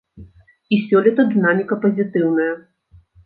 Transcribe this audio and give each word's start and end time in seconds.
І 0.77 0.79
сёлета 0.85 1.25
дынаміка 1.35 1.79
пазітыўная. 1.85 2.51